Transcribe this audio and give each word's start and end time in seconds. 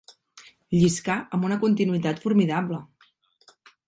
Lliscà 0.75 1.17
amb 1.37 1.45
una 1.49 1.57
continuïtat 1.63 2.21
formidable. 2.23 2.81